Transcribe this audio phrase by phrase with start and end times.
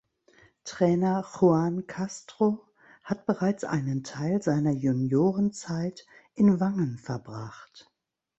[0.63, 2.65] Trainer Juan Castro
[3.03, 7.91] hat bereits einen Teil seiner Juniorenzeit in Wangen verbracht.